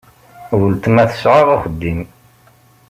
[0.59, 2.01] Weltma tesɛa axeddim.